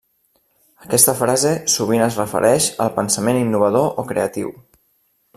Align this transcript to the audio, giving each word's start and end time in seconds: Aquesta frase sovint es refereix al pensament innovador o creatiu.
Aquesta 0.85 1.13
frase 1.17 1.51
sovint 1.73 2.05
es 2.05 2.17
refereix 2.21 2.69
al 2.85 2.91
pensament 2.95 3.41
innovador 3.43 4.03
o 4.05 4.07
creatiu. 4.13 4.49